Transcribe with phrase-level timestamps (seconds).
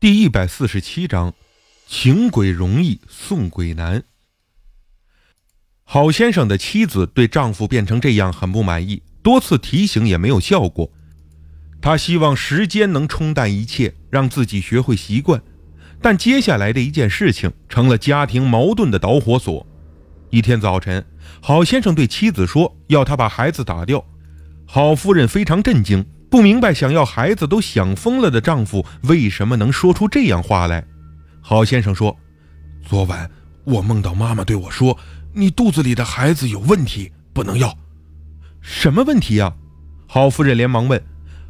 [0.00, 1.34] 第一百四十七章，
[1.86, 4.04] 请鬼容易送鬼难。
[5.84, 10.90] 郝先生的妻子对丈夫变成这样很不满意，多次提醒也没有效果。
[11.82, 15.42] 她希望时间能冲淡一切，让自己学会习惯。
[16.00, 19.66] 但接下来的一件事情成了家庭矛盾的导火索。
[20.30, 21.04] 一天早晨，
[21.42, 24.02] 郝先生对妻子说要他把孩子打掉。
[24.64, 30.86] 郝夫人非常震惊，不明白想要孩子都想疯了的丈夫为什么能说出这样话来。
[31.40, 32.16] 郝先生说
[32.86, 33.28] ：“昨晚
[33.64, 34.96] 我梦到妈妈对我说，
[35.34, 37.76] 你肚子里的孩子有问题，不能要。
[38.60, 39.52] 什么问题呀？”
[40.06, 41.02] 郝夫人连忙问。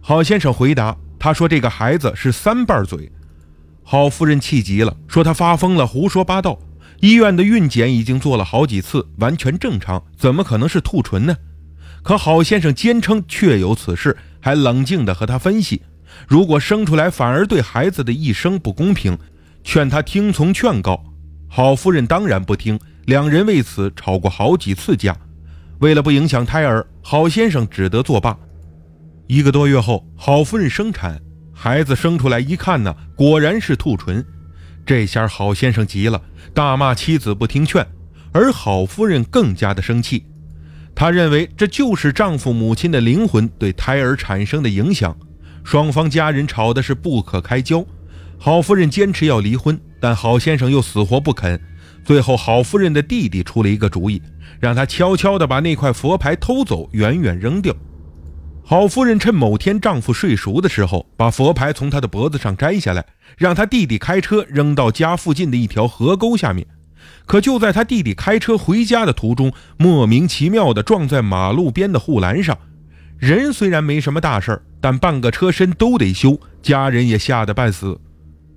[0.00, 3.10] 郝先生回答：“他说这个孩子是三瓣嘴。”
[3.82, 6.56] 郝夫人气急了，说他发疯了，胡说八道。
[7.00, 11.36] 医院的孕检已经做了好几次，完全正常，怎么可能是兔唇呢？
[12.02, 15.82] 可郝先生坚称确有此事，还冷静地和他分析，
[16.26, 19.18] 如果生出来反而对孩子的一生不公平，
[19.62, 21.04] 劝他听从劝告。
[21.48, 25.16] 郝夫人当然不听，两人为此吵过好几次架。
[25.78, 28.36] 为了不影响胎儿，郝先生只得作罢。
[29.26, 31.20] 一个多月后，郝夫人生产，
[31.52, 34.24] 孩子生出来一看呢，果然是兔唇。
[34.84, 36.20] 这下郝先生急了，
[36.54, 37.86] 大骂妻子不听劝，
[38.32, 40.24] 而郝夫人更加的生气。
[40.98, 45.16] 她认为这就是丈夫母亲的灵魂对胎儿产生的影响，
[45.62, 47.86] 双方家人吵的是不可开交。
[48.36, 51.60] 郝夫人坚持要离婚，但郝先生又死活不肯。
[52.04, 54.20] 最后，郝夫人的弟弟出了一个主意，
[54.58, 57.72] 让他悄悄地把那块佛牌偷走，远远扔掉。
[58.64, 66.66] 郝夫人趁某天丈夫睡熟的时候，把佛牌从他的脖子上摘下来，让他弟弟开车扔到家附近的一条河沟下面。
[67.26, 72.56] 可就在他弟弟开车回家的途中，莫名其妙地撞在马路边的护栏上。
[73.18, 78.00] 人虽然没什么大事但半个车身都得修，家人也吓得半死。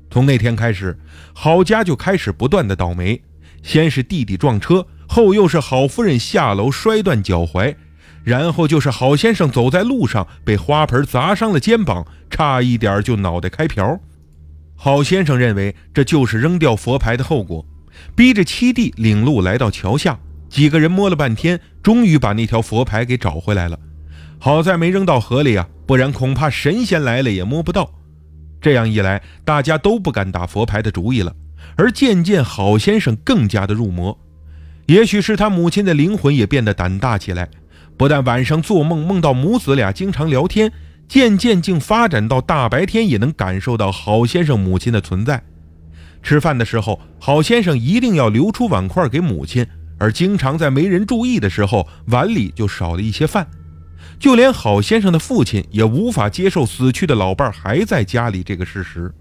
[0.09, 0.97] 从那天开始，
[1.33, 3.21] 郝家就开始不断的倒霉。
[3.63, 7.75] 先是弟弟撞车，后又是郝夫人下楼摔断脚踝，
[8.23, 13.99] 然后就是郝先生走在路上被花盆砸伤了肩膀，差一点就脑袋开瓢。
[14.75, 17.65] 郝先生认为这就是扔掉佛牌的后果。
[18.15, 20.19] 逼着七弟领路来到桥下，
[20.49, 23.79] 几个人摸了半天，终于把那条佛牌给找回来了。
[24.39, 27.91] 好在没扔到河里啊，不然恐怕神仙来了也摸不到。
[28.59, 31.35] 这样一来，大家都不敢打佛牌的主意了。
[31.77, 34.19] 而渐渐，郝先生更加的入魔，
[34.87, 37.49] 也许是他母亲的灵魂也变得胆大起来，
[37.97, 40.71] 不但晚上做梦梦到母子俩经常聊天，
[41.07, 45.43] 渐渐竟发展到大白天也能感受到郝先生母亲的存在。
[46.23, 49.65] 吃饭的时候，郝先生一定要留出碗筷给母亲，
[49.97, 53.47] 而经常在没人注意的时候，碗里就少了一些饭。
[54.19, 59.11] 就连郝先生的父亲也无法接受死去的老伴还在家里这个事实。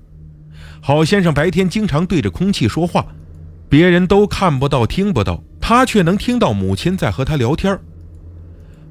[0.83, 3.06] 郝先生白天经常对着空气说话，
[3.69, 7.78] 别人都看不到、听不到，他却能听到母亲在和他聊天。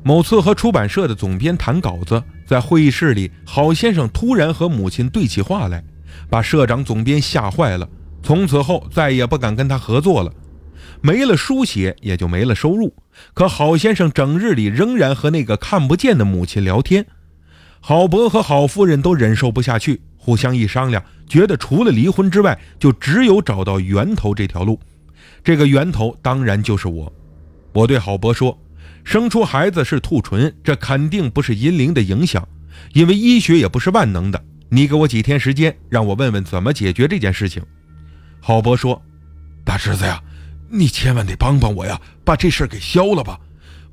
[0.02, 5.84] 某次和出版社的总编谈稿子，在会议室里，郝先生突然和母亲对起话来，
[6.30, 7.88] 把社长、总编吓坏了。
[8.22, 10.32] 从此后再也不敢跟他合作了，
[11.02, 12.94] 没了书写也就没了收入。
[13.34, 17.06] 可郝先生整日里仍然和那个看不见的母亲聊天。
[17.82, 24.80] 郝伯和郝夫人都忍受不下去，互相一商量，觉得除了离婚之外，就只有找到源头这条路。
[25.44, 27.12] 这个源头当然就是我。
[27.72, 28.60] 我对郝伯说
[29.06, 32.46] ：“生出孩子是兔唇，这肯定不是阴灵的影响，
[32.94, 34.44] 因为医学也不是万能的。
[34.70, 37.64] 你给我几天时间，让我问问怎么解决这件事情。”
[38.42, 39.02] 郝伯说
[39.66, 40.22] ：“大侄子呀，
[40.70, 43.40] 你千万得帮帮我呀，把这事给消了吧，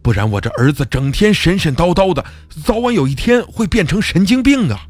[0.03, 2.25] 不然我这儿子整天神神叨叨的，
[2.65, 4.87] 早晚有一天会变成神经病啊！”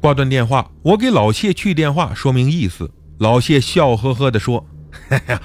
[0.00, 2.90] 挂断电话，我给老谢去电话说明意思。
[3.18, 4.66] 老谢笑呵呵地说
[5.08, 5.38] ：“嘿嘿，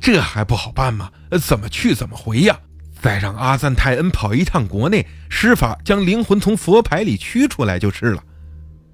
[0.00, 1.10] 这还不好办吗？
[1.42, 2.58] 怎么去怎么回呀？
[2.98, 8.24] 再让阿赞泰恩跑一趟国内，施法将灵魂从佛牌里驱出来就是了。”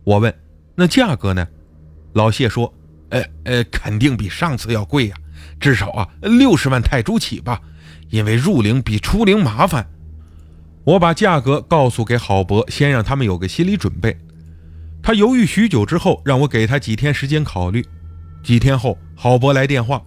[0.02, 0.34] 我问
[0.74, 1.46] ：“那价格呢？”
[2.14, 2.74] 老谢说。
[3.12, 5.16] 呃呃，肯定比上次要贵呀，
[5.60, 7.60] 至少啊六十万泰铢起吧，
[8.10, 9.86] 因为入灵比出灵麻烦。
[10.84, 14.16] 我把价格告诉给郝伯，先让他们有个心理准备。
[15.02, 17.84] 他犹豫许久之后，让我给他几天时间考虑。
[18.42, 20.02] 几天后，郝伯来电话，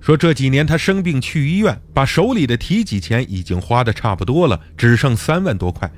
[0.00, 5.90] 说这几年他生病去医院，把手里的提己钱已经花的差不多了，只剩三万多块，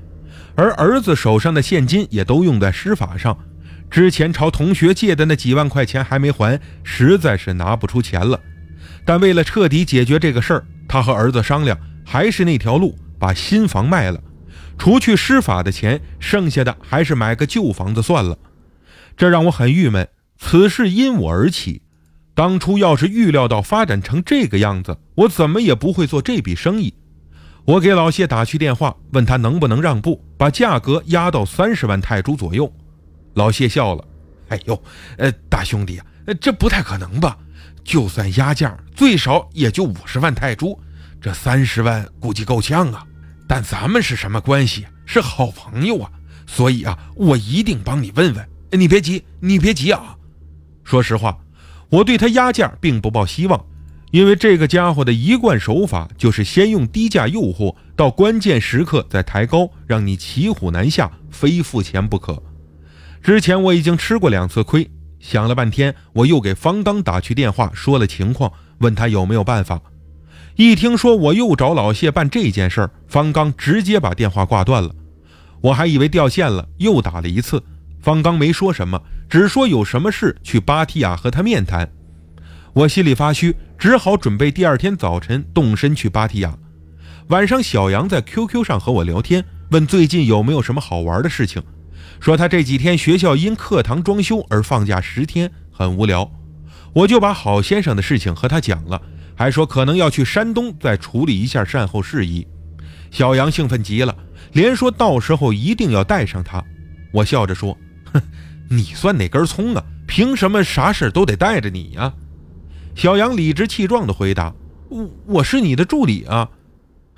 [0.55, 3.37] 而儿子手上的现金也都用在施法上。
[3.95, 8.41] 之前朝同学借的那几万块钱还没还，实在是拿不出钱了。
[9.05, 14.21] 但为了彻底解决这个事儿，他和儿子商量，还是那条路，把新房卖了，
[14.77, 18.37] 除去施法的钱，剩下的还是买个旧房子算了。
[19.17, 20.09] 这让我很郁闷。
[20.39, 21.81] 此事因我而起。
[22.35, 26.93] 当初要是预料到发展成这个样子，我怎么也不会做这笔生意。
[27.65, 32.69] 我给老谢打去电话，问他能不能让步，把价格压到三十万泰铢左右。
[33.35, 34.05] 老谢笑了
[34.49, 34.83] ：“哎呦，
[35.19, 36.07] 呃，大兄弟啊，
[36.41, 37.37] 这不太可能吧？
[37.85, 40.79] 就算压价，最少也就五十万泰铢，
[41.21, 43.07] 这三十万估计够呛啊。
[43.47, 44.87] 但咱们是什么关系？
[45.05, 46.11] 是好朋友啊，
[46.47, 48.49] 所以啊，我一定帮你问问。
[48.73, 50.17] 你别急，你别急啊。
[50.83, 51.39] 说实话，
[51.91, 53.65] 我对他压价并不抱希望。”
[54.13, 62.41] 因为这个家伙的一贯手法就是先用低价诱惑，到关键时刻再抬高，让你骑虎难下，非付钱不可。
[63.25, 69.81] 之前我已经吃过两次亏，想了半天，我又给方刚打去电话，说了情况，问他有没有办法。
[70.57, 74.95] 一听说我又找老谢办这件事儿，方刚直接把电话挂断了。
[75.63, 77.63] 我还以为掉线了，又打了一次，
[78.03, 79.01] 方刚没说什么，
[79.31, 81.91] 只说有什么事去芭提雅和他面谈。
[82.75, 83.57] 我心里发虚。
[83.79, 86.57] 只好准备第二天早晨动身去芭提雅。
[87.29, 91.63] 晚上，小杨在 QQ 上和我聊天，问最近有没有什么好玩的事情，
[92.25, 96.33] 说他这几天学校因课堂装修而放假十天，很无聊。
[96.95, 98.99] 我就把郝先生的事情和他讲了，
[99.35, 102.47] 还说可能要去山东再处理一下善后事宜。
[103.11, 104.17] 小杨兴奋极了，
[104.55, 106.65] 连说到时候一定要带上他。
[107.13, 107.77] 我笑着说
[108.11, 108.23] ：“哼，
[108.71, 109.85] 你算哪根葱啊？
[110.07, 112.11] 凭什么啥事都得带着你呀？”
[112.97, 114.51] 小杨理直气壮地回答
[114.89, 116.49] ：“我我是你的助理啊。”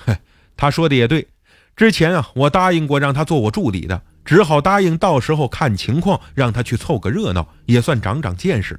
[0.04, 0.16] 嘿，
[0.56, 1.28] 他说的也对。
[1.76, 8.78] 之前啊，我答应过让他做我助理的，只好答应到时候看情况让他去凑个热闹，也算长长见识。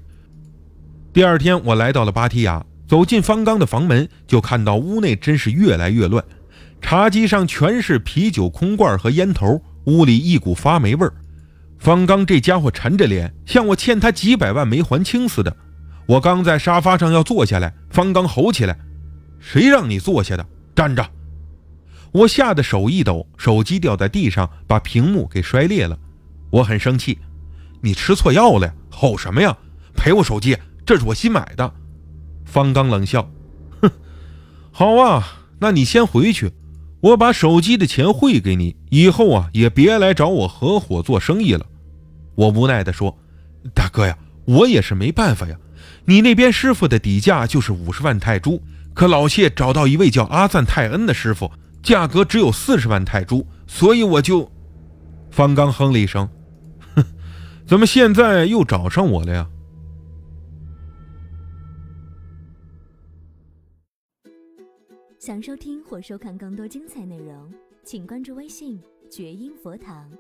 [1.13, 6.23] 第二天，我来到了芭提雅，走进方刚的房门，就看到屋内真是越来越乱，
[6.81, 11.13] 茶几上全是啤酒空罐和烟头，屋里一股发霉味儿。
[11.79, 15.55] 方刚这家伙沉着脸，像我欠他几百万没还清似的。
[16.07, 18.77] 我刚在沙发上要坐下来，方刚吼起来
[19.39, 20.45] ：“谁让你坐下的？
[20.75, 21.07] 站着！”
[22.17, 25.99] 我吓得手一抖，手机掉在地上，把屏幕给摔裂了。
[26.49, 27.19] 我很生气
[27.81, 28.73] ：“你吃错药了？
[28.89, 29.55] 吼什么呀？
[29.95, 31.71] 赔我手机，这是我新买的。”
[32.43, 33.29] 方刚冷笑
[33.81, 33.91] ：“哼，
[34.71, 36.51] 好啊，那你先回去，
[37.01, 41.67] 我把手机的钱汇给你，以后啊也别来找我合伙做生意了。”
[42.33, 43.15] 我无奈地说
[43.75, 45.55] ：“大哥呀，我也是没办法呀。”
[46.05, 48.59] 你那边师傅的底价就是五十万泰铢，
[48.95, 51.51] 可老谢找到一位叫阿赞泰恩的师傅，
[51.87, 54.51] 价格只有四十万泰铢，所以我就……
[55.31, 56.27] 方刚哼了一声，
[56.93, 57.01] 哼，
[57.65, 59.49] 怎么现在又找上我了呀？
[65.17, 67.53] 想收听或收看更多精彩内容，
[67.85, 68.77] 请关注微信
[69.09, 70.11] “绝音佛堂”。